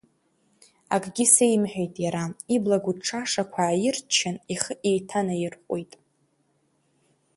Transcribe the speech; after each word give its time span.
Акгьы 0.95 1.25
сеимҳәеит 1.33 1.93
иара, 2.03 2.23
ибла 2.55 2.77
гәыҭшашақәа 2.83 3.61
ааирччан, 3.65 4.35
ихы 4.53 4.73
еиҭанаирҟәит. 4.89 5.91